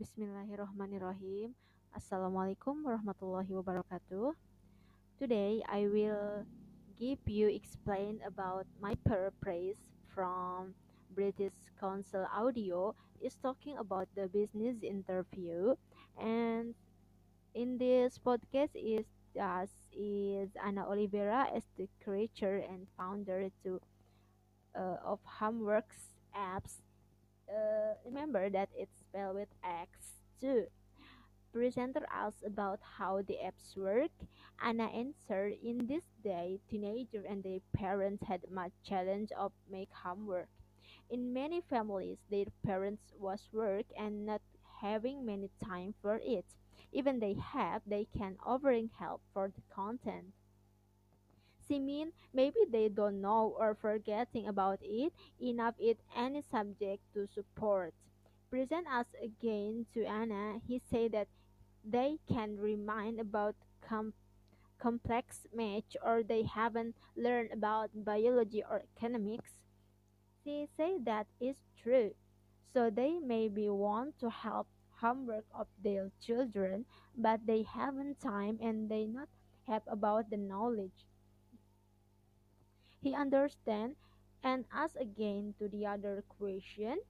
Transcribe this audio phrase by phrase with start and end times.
[0.00, 1.52] Bismillahirrahmanirrahim.
[1.92, 4.32] Assalamualaikum warahmatullahi wabarakatuh.
[5.20, 6.48] Today I will
[6.96, 9.76] give you explain about my paraphrase
[10.08, 10.72] from
[11.12, 15.76] British Council Audio is talking about the business interview
[16.16, 16.72] and
[17.52, 19.04] in this podcast is
[19.36, 23.76] us is Ana Oliveira as the creator and founder to
[24.72, 26.80] uh, of Homeworx apps
[27.50, 29.90] uh, remember that it's spelled with X
[30.40, 30.66] too.
[31.52, 34.10] Presenter asked about how the apps work.
[34.62, 40.48] Anna answered, in this day, teenagers and their parents had much challenge of make homework.
[41.10, 44.42] In many families, their parents was work and not
[44.80, 46.46] having many time for it.
[46.92, 50.32] Even they have, they can offering help for the content.
[51.78, 57.94] Mean maybe they don't know or forgetting about it enough in any subject to support.
[58.50, 61.28] Present us again to Anna, he said that
[61.84, 64.14] they can remind about com-
[64.78, 69.50] complex math or they haven't learned about biology or economics.
[70.44, 72.14] She said that is true.
[72.72, 74.68] So they maybe want to help
[75.00, 76.86] homework of their children,
[77.16, 79.28] but they haven't time and they not
[79.66, 81.06] have about the knowledge.
[83.02, 83.96] He understand
[84.42, 87.00] and ask again to the other question.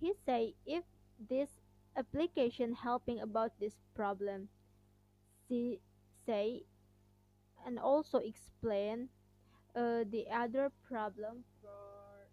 [0.00, 0.84] He say if
[1.18, 1.50] this
[1.96, 4.48] application helping about this problem.
[5.48, 5.80] She
[6.26, 6.62] say
[7.66, 9.08] and also explain
[9.76, 12.26] uh, the other problem for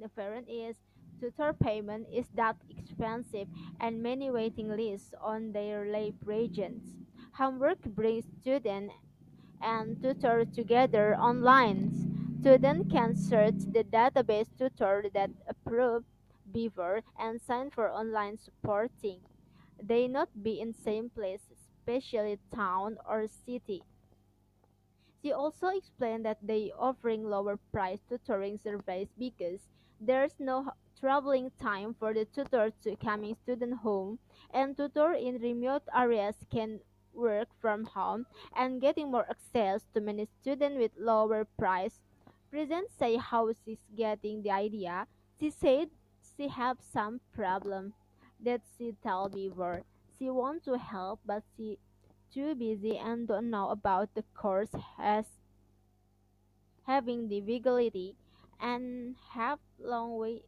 [0.00, 0.76] the parent is
[1.20, 3.46] tutor payment is that expensive
[3.80, 6.98] and many waiting lists on their lab regions.
[7.38, 8.94] Homeworx brings students
[9.62, 11.90] and tutor together online.
[12.40, 16.04] Students can search the database tutor that approve
[16.52, 19.20] Beaver and sign for online supporting.
[19.82, 23.82] They not be in same place, especially town or city.
[25.22, 29.60] She also explained that they offering lower price tutoring service because
[30.00, 34.18] there's no traveling time for the tutor to coming student home
[34.52, 36.80] and tutor in remote areas can
[37.14, 42.00] work from home and getting more access to many students with lower price.
[42.50, 45.06] Present say how she's getting the idea.
[45.38, 45.88] She said
[46.36, 47.94] she have some problem
[48.40, 49.84] that she tell Beaver.
[50.18, 51.78] She want to help but she
[52.32, 55.26] too busy and don't know about the course as
[56.86, 58.16] having difficulty
[58.60, 60.42] and have long way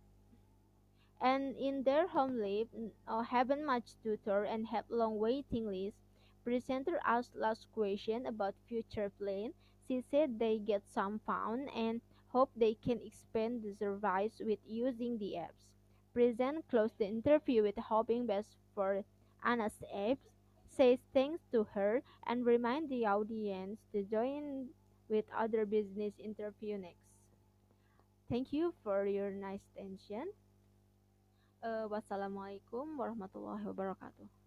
[1.20, 2.68] and in their home live
[3.08, 5.96] uh, haven't much tutor and have long waiting list.
[6.44, 9.54] Presenter asked last question about future plan.
[9.88, 15.18] She said they get some found and hope they can expand the service with using
[15.18, 15.64] the apps.
[16.12, 19.04] Present closed the interview with hoping best for
[19.42, 20.28] Anna's apps,
[20.68, 24.68] says thanks to her, and remind the audience to join
[25.08, 27.08] with other business interview next.
[28.28, 30.32] Thank you for your nice attention.
[31.64, 34.43] Uh, wassalamualaikum warahmatullahi wabarakatuh.